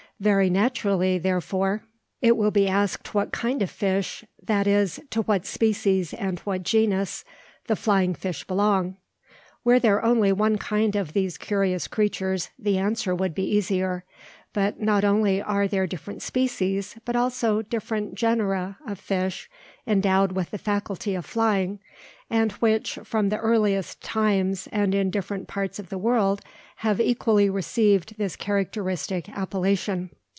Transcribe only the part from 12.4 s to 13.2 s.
the answer